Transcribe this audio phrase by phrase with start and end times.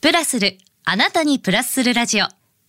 [0.00, 0.56] プラスる、
[0.86, 2.24] あなたにプラスするラジオ。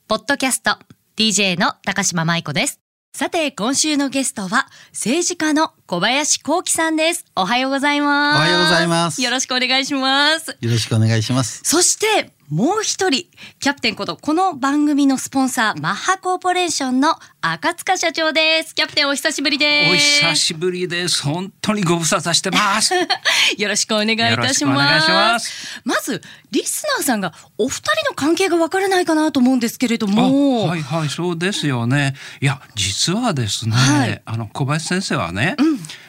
[0.09, 0.77] ポッドキャスト、
[1.15, 2.81] DJ の高島舞子です。
[3.15, 7.23] さて、今週のゲストは、政治家の小林幸喜さんです。
[7.37, 8.37] おはようございます。
[8.37, 10.57] おはようございますよろしくお願いします。
[10.59, 11.61] よろしくお願いします。
[11.63, 13.27] そして、もう一人、
[13.61, 18.75] キャプテンこと、この番組のスポンサー、マッハコーポレーションの赤塚社長です。
[18.75, 19.91] キャプテンお久しぶりです。
[19.93, 21.23] お久しぶりです。
[21.23, 22.93] 本当にご無沙汰してます。
[23.57, 25.79] よろしくお願いいたします。
[25.85, 26.21] まず、
[26.51, 30.65] リスナーさんがお二人の関係がわからないかなと思うんですけれども。
[30.65, 32.15] あはいはいそうですよね。
[32.41, 35.55] いや実はですね、はいあの小林先生はね、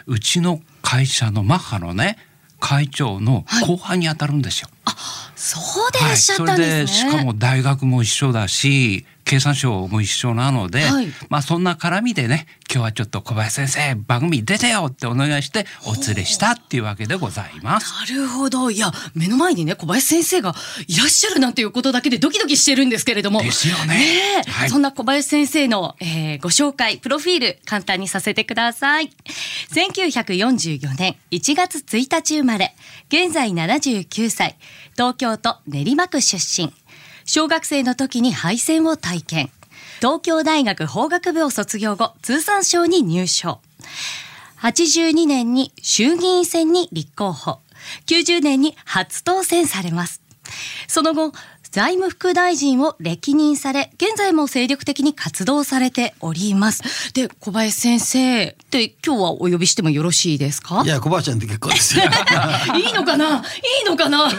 [0.09, 2.19] うちの会社のマッハのね
[2.63, 4.69] 会長の後輩に当たるんですよ。
[5.35, 5.59] そ
[5.89, 7.03] うでいらっしゃったんですね。
[7.03, 17.93] それでしかも大学も一緒だし経産省も一緒なので、はいまあそんな絡みでね今日はちょっと小林先生番組出てよってお願いしてお連れしたっていうわけでございます。
[18.13, 18.71] なるほど。
[18.71, 20.55] いや、目の前にね、小林先生が
[20.87, 23.43] いらっしゃるなんていうことだけでドキドキしてるんですけれども。
[23.43, 29.11] ですよねねえはいそんな小林先生の、えーご紹介、プロフィール、簡単にさせてください。
[29.71, 32.75] 1944年1月1日生まれ、
[33.09, 34.57] 現在79歳、
[34.95, 36.73] 東京都練馬区出身。
[37.25, 39.51] 小学生の時に敗戦を体験。
[40.01, 43.61] 東京大学法学部を卒業後、通産省に入省。
[44.61, 47.59] 82年に衆議院選に立候補。
[48.07, 50.23] 90年に初当選されます。
[50.89, 51.33] その後、
[51.73, 57.15] 財務副大臣を歴任され、現在も精力的に活動されております。
[57.15, 60.83] で、小林先生、で、今日はお呼びしてもよろしいですか？
[60.85, 62.05] いや、小林ちゃんで結構ですよ。
[62.77, 63.39] いいのかな？
[63.39, 63.41] い
[63.87, 64.29] いのかな？
[64.31, 64.35] い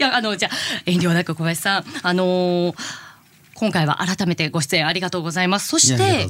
[0.00, 2.74] や、あの、じゃあ、遠慮なく小林さん、あのー
[3.56, 5.68] 今回は改めてご出演ありがとうございます。
[5.68, 6.26] そして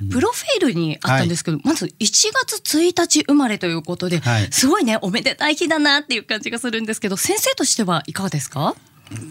[0.00, 0.08] うん。
[0.08, 4.48] プロフィールにあったんですけど、まず1月1日生まれということで、はい。
[4.52, 8.76] すごいね、おめでたい日だなっていう感じがするんですけど、先生としてはいかがですか？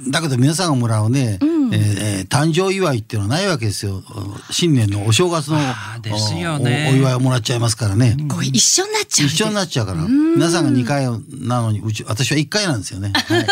[0.10, 4.04] だけど皆さんがもらうね、んえー誕生祝いっていうのはないわけですよ。
[4.52, 8.16] 新年のお正月のあーですよねおお祝いをもらっちゃいますからね。
[8.30, 9.28] こう一緒になっちゃう。
[9.28, 10.02] 一緒になっちゃうから。
[10.04, 11.06] 皆さんが2回
[11.48, 13.12] なのに、うち、私は1回なんですよね。
[13.16, 13.48] はい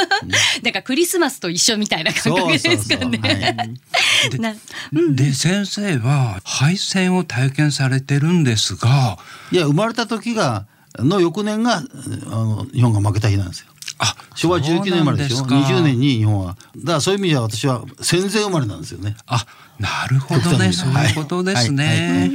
[0.64, 3.20] なんかクリスマスと一緒みたいな感覚ですかね。
[3.20, 3.74] はい
[4.40, 4.54] な
[5.14, 9.18] で先生は敗戦を体験されてるんですが
[9.52, 10.66] いや、生まれた時が、
[10.98, 11.84] の翌年が、あ
[12.30, 13.68] の、日本が負けた日なんですよ。
[14.00, 15.38] あ昭和19年生まれでしょ？
[15.38, 15.76] そうなんすか。
[15.76, 16.56] 20年に日本は。
[16.78, 19.16] だからそういう意味では私は戦前生まれなんですよね。
[19.26, 19.46] あ
[19.80, 20.72] なるほどね。
[20.72, 22.32] そういうことですね、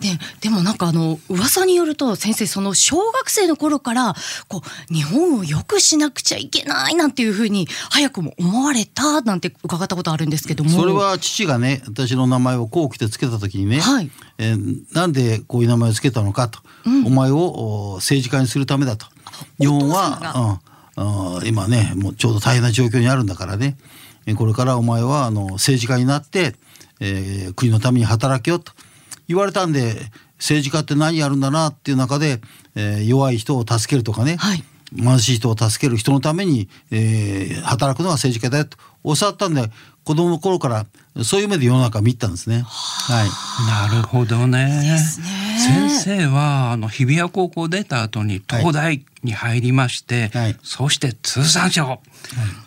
[0.00, 4.14] ででもなんかあの噂によると先生その小学生の頃から
[4.48, 10.70] こう日本を良くしなくちゃいけないなんていうふうに早くも思われたなんて伺ったことあるんですけども。
[10.70, 14.10] それは父がね私の名前をこう来てつけた時にね、はい。
[14.38, 16.60] えーなんでこういう名前をつけたのかと、
[17.06, 19.06] お前をお政治家にするためだと。
[19.58, 20.60] 日本は、
[20.96, 23.76] うんうん今ねもうちょうど大変な状況にあるんだからね。
[24.26, 26.54] えーこれからお前はあの政治家になって、
[27.00, 28.72] えー国のために働けよと。
[29.26, 29.96] 言われたんで
[30.38, 32.40] 政治家って何やるんだなっていう中で、
[32.74, 34.64] えー弱い人を助けるとかね、はい。
[34.96, 38.76] 貧しい人を助ける人のために、えー働くのが政治家だよと。
[39.16, 39.70] 教わったんで
[40.04, 40.86] 子供の頃から
[41.22, 42.62] そういう目で世の中を見たんですね。
[42.66, 43.28] はい。
[43.90, 44.98] なるほどね。
[44.98, 50.56] すね先生はあの日比谷高校出た後に東大に入りまして、はい。
[50.62, 52.00] そして通産省、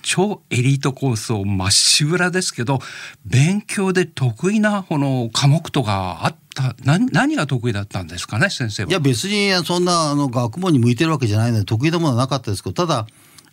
[0.02, 2.80] 超エリートコースをまっしぐらですけど
[3.26, 8.90] 勉強で得意なこの科目とかあった何何が得意だったんですかね先生は？
[8.90, 13.08] いや別にそんなあの学問に向いてるわけじゃないので得意なものはなかったですけどただ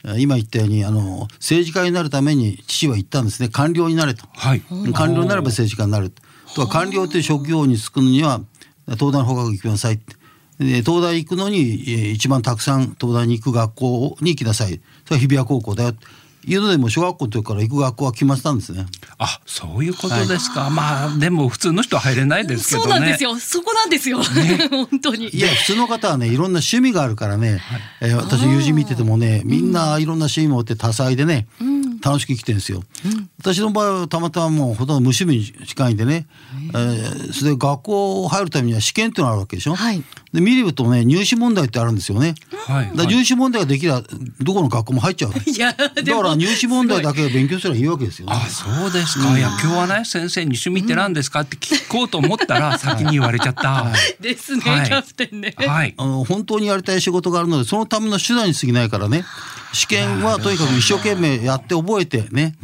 [0.06, 4.26] え今言ったようにあの政治家になるために父は言ったんですね官僚になれと。
[4.32, 4.62] はい。
[4.94, 6.12] 官僚になれば政治家になる
[6.54, 8.40] とは官僚という職業に就くのには
[8.92, 9.94] 東大の法学行きなさい。
[9.94, 10.16] って
[10.58, 14.80] で東大行くのにえー一番たくさん東大に行く学校に行きなさい。
[15.04, 15.94] それは日比谷高校だよ。
[16.46, 18.86] いうのでもう小学校の時から行く学校は決まってたんですね。
[19.18, 22.90] あそういうことですか、まあでも普通の人は入れないですけどね。
[22.90, 23.36] そうなんですよ。
[23.36, 24.22] そこなんですよ、
[24.70, 25.28] 本当に。
[25.28, 27.62] いや普通の方はねいろんな趣味があるからね、
[28.00, 31.46] えー私友人見ててもねみんないろんな趣味持って多彩でね、
[32.04, 32.82] 楽しく生きてるんですよ、
[33.38, 36.26] 私の場合はたまたまもうほとんど無趣味に近いんでね、
[36.74, 40.02] えーそれで学校入るためには試験っていうのがあるわけでしょ、はい。
[40.32, 42.34] で見るとね入試問題ってあるんですよね、
[42.66, 42.88] はい。
[42.88, 44.02] だから入試問題ができれば
[44.40, 48.26] どこの学校も入っちゃうだ いやでもから入試問題だけ勉強すればいいわけですよ。
[48.26, 53.86] ねあそうですか、いや今日はね先生に趣味って何ですかって聞こうと思ったら先に言われちゃった、
[54.20, 54.86] ですね、はい。
[54.86, 55.94] キャプテンね、はい。
[55.96, 59.24] あの本当にやりたい仕事があるのでそのための手段に過ぎないからね
[59.74, 62.54] 試験はとにかく一生懸命やって覚えてね、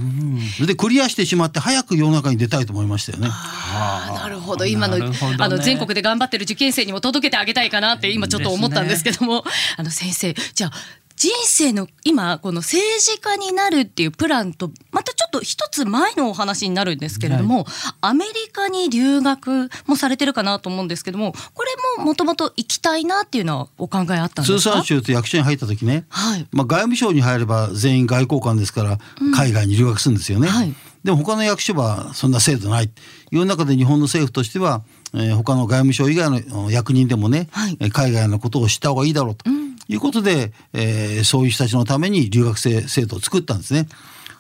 [0.57, 3.29] それでクリアしてしまって早く世の中に出たいと思いましたよね。
[3.29, 4.65] なるほど。
[4.65, 5.17] 今のね。
[5.39, 9.45] あの全国で頑張ってる受験生にも届けてあげたいかなって今ちょっと思ったんですけども、
[9.77, 10.73] あの先生じゃあ
[11.21, 17.67] 人生の今この政治家になるっていうプランとまたちょっと一つ前のお話になるんですけれども、
[18.01, 24.59] アメリカに留学もされてるかなと思うんですけどもこれももともと行きたいなっていうのはお考えあったんですか？
[24.59, 26.47] 通産省と役所に入った時ね、はい。
[26.53, 28.99] まあ、外務省に入れば全員外交官ですから
[29.37, 30.49] 海外に留学するんですよね。
[30.49, 30.75] はい。
[31.05, 32.89] でも他の役所はそんな制度ない。
[32.89, 32.95] と
[33.31, 34.83] いう中で日本の政府としては、
[35.13, 37.51] えー他の外務省以外の役人でもね、
[37.93, 39.45] 海外のことを知った方がいいだろうと
[39.91, 43.89] いうことで、えーそういう人たちのために留学生制度を作ったんですね。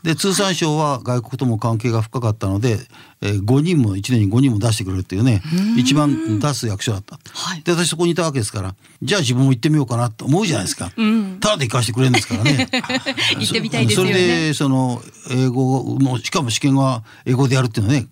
[0.03, 2.79] で通産省は外国とも関係が深かったので、
[3.21, 5.43] えー5人も1年に5人も出してくれるっていうね
[5.77, 7.19] 一番出す役所だった。
[7.35, 10.91] はいで私そこにいたわけですからじゃあ自分も行ってみようかなと思うじゃないですか。
[11.41, 12.69] ただで行かしてくれるんですからね。
[13.39, 18.07] 行ってみたいですよねそれでその英語もしかも試験は英語でやるっていうのはね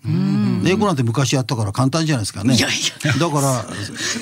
[0.68, 2.54] 英語なんて昔やったから簡単じゃないですかね。
[2.54, 2.70] いやい
[3.04, 3.12] や。
[3.14, 3.64] だから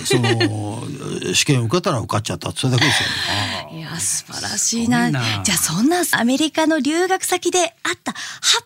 [0.04, 3.14] その試験受けたら受かっちゃったそれだけですよね。
[3.76, 5.10] いや素晴らしいな。
[5.10, 8.18] じゃあそんなアメリカの留学先であったハ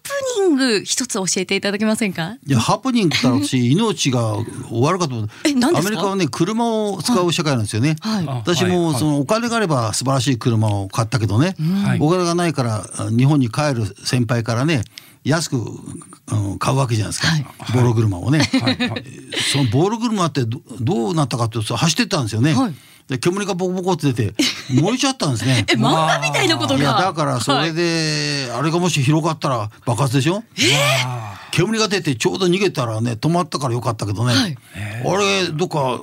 [0.03, 0.11] プ
[0.47, 2.37] ニング一つ教えていただけませんか？
[2.47, 4.37] いやハプニングって言ったら私命が
[4.69, 5.89] 終わるかと思ってえ何ですか？
[5.89, 7.97] アメリカはね車を使う社会なんですよね。
[8.01, 8.27] はい。
[8.27, 11.99] 私もそのお金があれば素晴らしい車を買ったけどね、はい。
[12.01, 14.83] お金がないからあ日本に帰る先輩からね
[15.25, 15.57] 安く
[16.29, 17.45] あの買うわけじゃないですか、はい。
[17.75, 18.39] ボロ車をね。
[18.39, 18.89] はい。
[18.89, 19.05] はい。
[19.53, 22.55] そのボール車ってどどうなったかっていうと走ってったんですよね。
[23.11, 24.35] はいで煙がボコボコって出て
[24.73, 25.65] 燃えちゃったんですね。
[25.69, 30.45] え漫画みたいなことがいやだからそれで、あれがもし広がったら爆発でしょ？
[31.51, 34.57] 煙が出てちょうど逃げたらね止まったからよかったけどね、はい。
[35.05, 36.01] あれどっか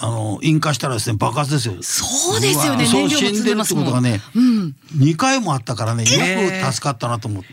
[0.00, 1.76] あの引火したらですね爆発ですよ。
[1.80, 2.86] そうですよね。
[2.86, 4.74] そう死んでるってことがね、うん。
[4.96, 7.48] 2回もあったからねよえく助かったなと思って。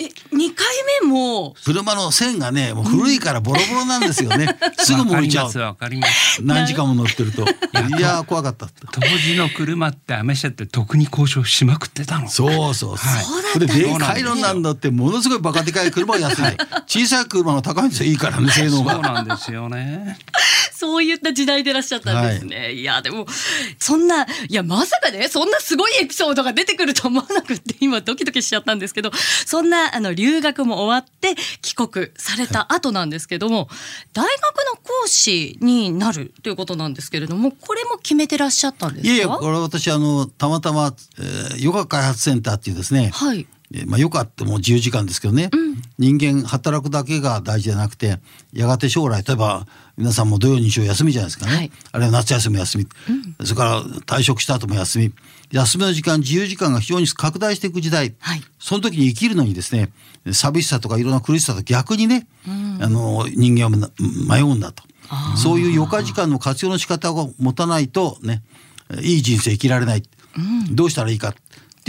[0.00, 0.57] え二回目
[1.06, 4.58] も車の線がねもう古いからボロボロなんですよね。
[4.78, 5.52] すぐ燃えちゃう。
[6.42, 7.42] 何時間も乗ってると。
[7.98, 8.68] いや怖かった。
[8.90, 12.98] 当時の車ってアメ車って特に交渉しまくってたのそうそうそう。
[12.98, 16.42] そうだったでかいのなんだってものすごいバカでかい車が安い。
[16.86, 18.98] 小さい車の高いんですよいいからね性能そうが。
[18.98, 20.18] なんですよね
[20.78, 22.72] そういった時代でいらっしゃったんですね。
[22.72, 23.26] い、やでも
[23.80, 29.10] そんないやまさかねそんなすごいエピソードが出てくると思わなくって今ドキドキしちゃったんですけど
[29.44, 33.68] そんなあの留学も終わって帰国された後なんですけども、
[34.12, 39.08] 大学の講師になるということなんですけれどもこれも決めてらっしゃったんですか？
[39.08, 43.10] いやいやこれは私あのたまたま、えー、ヨガ開発センターっていうですね。
[43.12, 45.50] はいえーまあ、ヨガってもう自由時間ですけどね、
[45.98, 48.18] 人間働くだけが大事じゃなくて
[48.52, 49.66] やがて将来例えば
[49.96, 51.72] 皆さんも土曜日曜休みじゃないですかね、はい。
[51.92, 52.88] あるいは夏休み休み、
[53.44, 55.12] それから退職した後も休み。
[55.50, 58.42] 休みの時間自由時間が非常に拡大していく時代、はい。
[58.58, 59.90] その時に生きるのにですね
[60.32, 62.26] 寂しさとかいろんな苦しさと逆にね、
[62.80, 63.90] あの人間はな
[64.28, 64.82] 迷うんだと。
[65.36, 68.42] そういう余暇時間の活用の仕方を持たないとね
[69.00, 70.02] いい人生生きられない、
[70.70, 71.34] どうしたらいいか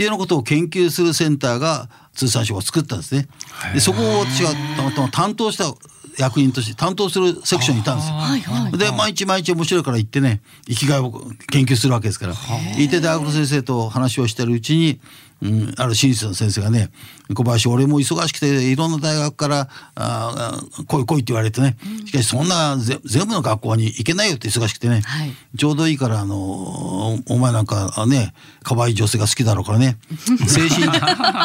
[0.00, 3.28] っていうようなことを研究するセンターが通産省が作ったんですね。
[3.74, 5.74] でそこを私がたまたま担当した
[6.16, 8.14] 役員として担当するセクションにいたんですよ。
[8.14, 11.12] はいはいで毎日毎日面白いから行ってね生きがいを
[11.50, 12.34] 研究するわけですから
[12.78, 15.00] 行って大学の先生と話をしてるうちに、
[15.42, 16.90] うん、ある親切の先生がね
[17.34, 25.32] 「小林俺も忙しくていろんな大学からああ来い来い」って言われてねしかしそんなぜ全部の学校に行けないよって忙しくてね、はい。
[25.56, 29.98] ちょうどいいからあのおお前なんかあね可愛い女性が好きだろうからね
[30.46, 30.84] 精神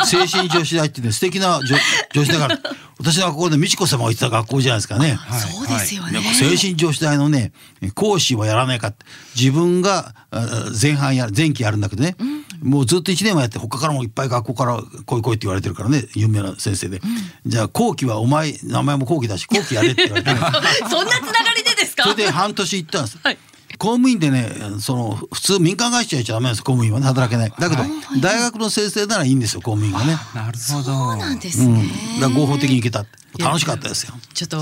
[0.05, 1.77] 精神女子大ってね素敵な女
[2.13, 2.59] 女子大から
[3.05, 5.19] 私の学校で美智子様が行ってた学校じゃないですかね。
[5.53, 7.51] そうですよね、精神女子大のね
[7.93, 10.45] 講師はやらないかって自分があ
[10.81, 12.15] 前半や前期やるんだけどね、
[12.63, 16.03] もうずっと1年もやって他からもいっぱい学校から来い来いって言われてるからね。
[16.15, 16.99] 有名な先生で、
[17.45, 20.39] じゃあ後期はお前名前も後期だし後期やれって言われて、ね、
[20.89, 22.03] そんなつながりでですか？
[22.03, 23.19] それで半年行ったんです。
[23.21, 23.37] はい
[23.77, 27.49] 公務員でねその普通民間会社やっちゃダメです公務員はね働けない。
[27.49, 27.83] だけど、
[28.21, 30.83] 大学の先生ならいいんですよ公務員がね、なるほど。
[30.83, 31.83] そうなんですうん、ね、
[32.21, 33.25] だ合法的に行けたって。
[33.43, 34.13] 楽しかったですよ。
[34.33, 34.61] ちょっとあ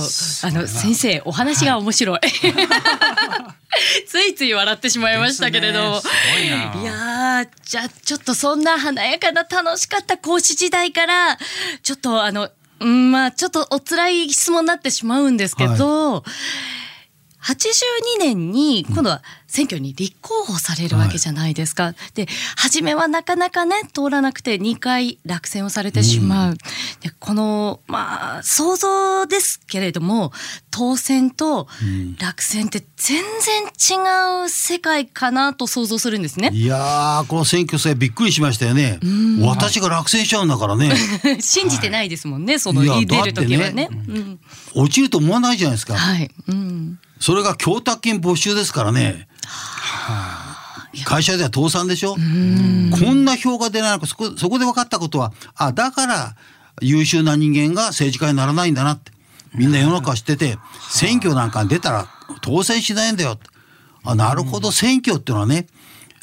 [0.51, 2.19] の先生お話が面白い。
[4.07, 6.01] ついつい笑ってしまいましたけれど
[6.35, 6.81] ね。
[6.81, 11.37] いやーじゃあちょっとそんな華やかな楽しかった講師時代から
[11.83, 16.23] ちょっとあのうんまあちょっとお辛い質問になってしまうんですけど、
[17.43, 21.93] 82年に今度は選挙に立候補されるわけじゃないですか。
[22.15, 26.57] で初めはなかなかね通らなくて2回落選をされてしまう。
[27.01, 30.31] でこのまあ想像ですけれども
[30.71, 31.67] 当選と
[32.19, 36.49] 落選って全然違う世界かなと想像するんですね。
[36.53, 38.99] いやーこの選挙戦びっくりしましたよね。
[39.41, 40.95] 私が落選しちゃうんだからね。
[41.41, 43.89] 信じてないですもんね、そのいや出る時はね。
[43.91, 44.39] だってうん。
[44.75, 45.95] 落ちると思わないじゃないですか。
[45.95, 49.29] はい、うん、それが供託金没収ですからね。
[51.05, 52.15] 会社では倒産でしょ？
[52.15, 54.07] こんな票が出ないのか。
[54.07, 56.35] そこそこで分かったことはあだから
[56.81, 59.13] 優秀な人間が政治家にならないんだなって。
[59.55, 60.57] みんな世の中知ってて
[60.89, 62.09] 選挙なんかに出たら
[62.41, 63.39] 当選しないんだよ
[64.03, 64.73] あなるほど。
[64.73, 65.67] 選挙っていうのはね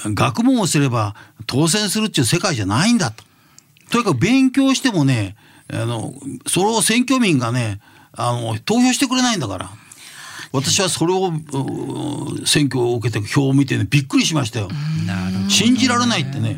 [0.04, 1.16] 学問をすれば
[1.47, 3.25] 当選するっていう世界じゃないんだと。
[3.90, 5.35] とにかく勉強してもね
[5.73, 6.12] あの
[6.47, 7.80] それを選挙民がね
[8.12, 9.71] あの投票してくれないんだから。
[10.52, 14.69] 私はそれをう選挙を受けて票を見てねびっくりしましたよ。
[15.49, 16.57] 信じられないってね、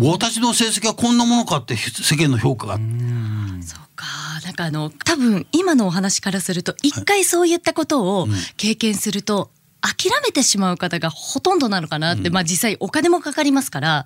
[0.00, 2.76] 私の成績はこんなものかって世間の評価が。
[2.76, 4.06] そうか。
[4.44, 8.26] なんかあの多分今のお話からすると一回そういったことを
[8.56, 9.50] 経験すると、
[9.80, 14.04] 諦めてしまう方がほとんどなのかなって、まあ実際お金もかかりますから。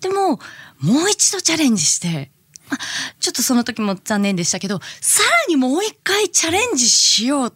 [0.00, 0.38] でも
[0.80, 2.30] もう一度チャレンジして、
[2.70, 2.80] まあ、
[3.20, 7.54] ちょっとその時も残念でしたけどさらにもう一回チャレンジしよう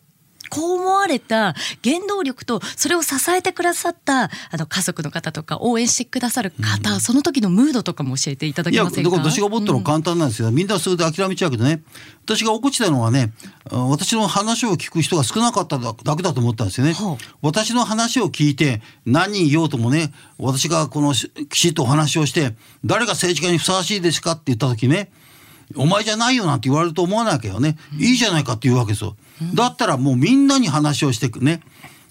[0.49, 9.17] こう思われた原動力とそれを支えてくださったあの家族の方とか応援してくださる方、その時のムードとかも教えていただいやだかけませんか？
[9.17, 11.83] ら私が思ったのは簡単なんですよ、みんなそれで諦めちゃうけどね。
[12.25, 13.33] 私が怒ってたのはね
[13.71, 25.11] あ私の話を聞く人が少なかっただけだと思ったんですよね、はあ私の話を聞いて何人いようともね私がこのしきちっとお話をして誰が政治家にふさわしいですかって言った時ね
[25.75, 29.17] お前じゃないよなんて言われると思わなきゃよね、いいじゃないかって言うわけですよ、
[29.55, 31.61] だったらもうみんなに話をしてくね。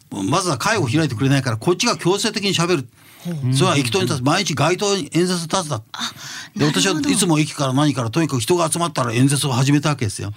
[0.09, 2.87] まずは会を開いてくれないからこっちが強制的にしゃべる、
[3.53, 4.23] それは駅頭に立つ。
[4.23, 5.81] 毎日街頭に演説立つだ。
[6.55, 10.31] で私はいつも駅から何からとにかく人が集まったら演説を始めたわけですよ。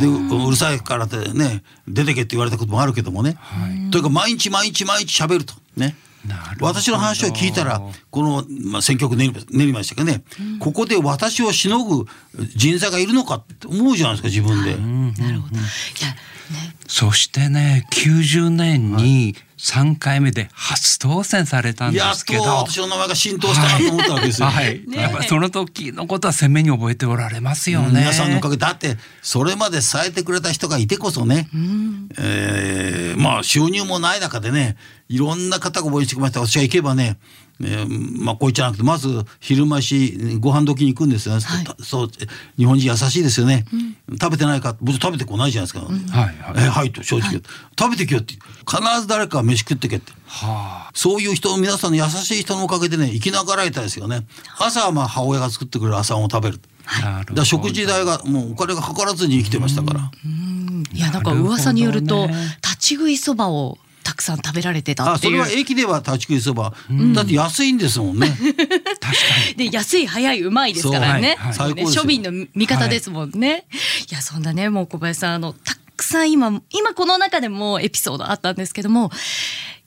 [0.00, 3.36] でううるさいからってね出てけって言われたこともあるけどもね、
[3.90, 5.52] とにかく毎日毎日毎日喋ると。
[5.76, 5.84] ね。
[5.84, 6.05] なるほど
[6.60, 7.80] 私の話を聞いたら
[8.10, 9.32] この、まあ、選挙区練
[9.66, 10.22] りましたけどね、
[10.60, 12.06] ここで私をしのぐ
[12.54, 15.22] 人材がいるのかって思うじゃないですか自分で。
[15.22, 15.56] なるほど。
[16.88, 19.34] そしてね90年に
[19.66, 24.46] 3回目で初当選されたんでやっとすけど、私の名前が浸透したなと思ったわけですよ。
[24.46, 27.98] はい、やっぱりその時のことは鮮明に覚えておられますよね。
[27.98, 31.48] 皆さんのおかげだってそれまで支えてくれた人がいてこそね、
[32.16, 34.76] えーまあ収入もない中でね
[35.08, 36.46] いろんな方が応援してきました。
[36.46, 37.18] 私が行けばね、
[37.60, 42.08] えーまあこういっちゃなくてまず昼飯ご飯時に行くんですよね、たそう
[42.56, 43.64] 日本人優しいですよね、
[44.20, 46.54] 食べてないか僕食べてこないじゃないですか、はいはい。
[46.56, 47.42] えーはいと正直言う、
[47.78, 50.12] 食べてきよって必ず誰かが飯食ってけって。
[50.26, 54.26] はそういう人皆さんの優しい人のおかげでね生きながらえたですよね。
[54.58, 56.60] 朝はまあ母親が作ってくれる朝ごはんを食べる。
[56.86, 57.34] あ、なるほど。
[57.34, 60.10] だ食事代がもうお金がかからずに生きてましたから。
[60.92, 62.34] いやなんか噂によるとね。
[62.62, 65.42] 立ち食いそばをたくさん食べられてたあっていう。
[65.42, 66.72] それは駅では立ち食いそば、
[67.14, 68.28] だって安いんですもんね。
[68.38, 69.18] 確か
[69.56, 69.68] に。
[69.68, 71.54] で安い早いうまいですからね,、はい。
[71.54, 72.02] 最高ですよ。
[72.04, 73.66] 庶民の味方ですもんね、
[74.08, 79.10] い、やそんなねもう小林さんあのたくさん今今この中でもエピソードあったんですけども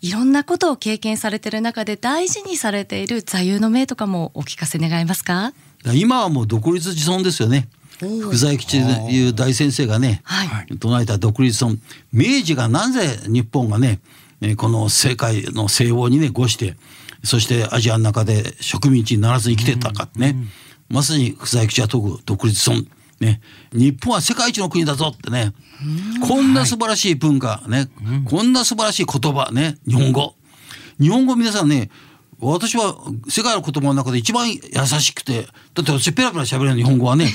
[0.02, 5.54] いろんなことを経験されてる中で大事にされている座右の銘とかもお聞かせ願えますか？
[5.94, 7.70] 今はもう独立自尊ですよね。
[8.00, 10.78] 福沢諭吉という大先生がね、はい。
[10.78, 11.82] 唱えた独立自尊。
[12.14, 14.00] 明治がなぜ日本がね
[14.40, 16.78] えーこの世界の西欧にね誤して
[17.26, 20.38] そしてアジアの中で植民地にならずに生きてたかね、
[20.88, 22.88] まさに福沢諭吉は説く独立自尊
[23.20, 23.42] ね、
[23.74, 25.54] 日本は世界一の国だぞってね、
[26.28, 27.90] こんな素晴らしい文化ね、
[28.26, 29.78] こんな素晴らしい言葉ね。
[29.88, 30.36] 日本語。
[31.00, 31.90] 日本語皆さんね
[32.42, 32.96] 私は
[33.28, 37.34] 世界の言葉の中で一番優しくてだって私ペラペラ喋れる日本語はね。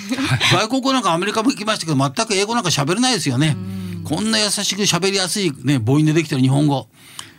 [0.51, 3.57] 外国語なんかアメリカも行きましたけど全く英語なんか喋れないですよね。
[4.05, 6.89] こんな優しく喋りやすいね母音でできてる日本語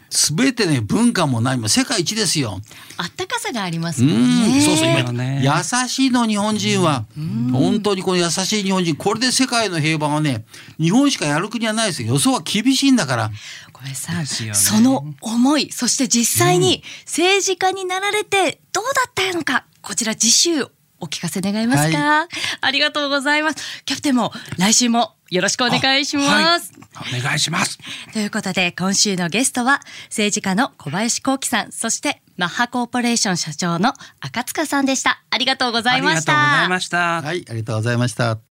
[0.10, 2.62] 全てね文化もないも世界一ですよ。
[2.98, 4.58] あったかさがありますうもんね。
[4.60, 5.42] んそうそう今ね。
[5.44, 7.06] 優しいの日本人は
[7.52, 10.46] 本当にこの優しい日本人これで世界の平和はね
[10.80, 12.10] 日本しかやる国はないですよ。
[12.10, 13.32] 予想は厳しいんだから。
[13.74, 14.14] 小林さ
[14.46, 14.54] ね。
[14.54, 20.68] その思いそして実際に政治家になられてどうだったのかこちら次週
[21.00, 22.28] お聞かせ願えますか、
[22.62, 23.84] ありがとうございます。
[23.84, 27.80] キャプテンも来週もよろしくお願いします、はい、お願いします。
[28.14, 35.22] ということで今週のゲストは政治家の小林幸喜さんそしてマッハコーポレーション社長の赤塚さんでした。
[35.30, 37.22] ありがとうございましありがとうございたました。
[37.22, 38.38] はいありがとうございました